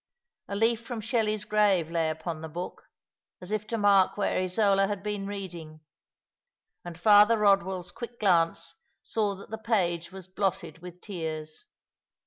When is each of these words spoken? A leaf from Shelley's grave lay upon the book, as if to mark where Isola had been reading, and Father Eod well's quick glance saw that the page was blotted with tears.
A 0.47 0.55
leaf 0.55 0.83
from 0.83 0.99
Shelley's 0.99 1.45
grave 1.45 1.91
lay 1.91 2.09
upon 2.09 2.41
the 2.41 2.49
book, 2.49 2.87
as 3.39 3.51
if 3.51 3.67
to 3.67 3.77
mark 3.77 4.17
where 4.17 4.35
Isola 4.39 4.87
had 4.87 5.03
been 5.03 5.27
reading, 5.27 5.81
and 6.83 6.99
Father 6.99 7.37
Eod 7.37 7.61
well's 7.61 7.91
quick 7.91 8.19
glance 8.19 8.81
saw 9.03 9.35
that 9.35 9.51
the 9.51 9.59
page 9.59 10.11
was 10.11 10.27
blotted 10.27 10.79
with 10.79 11.01
tears. 11.01 11.65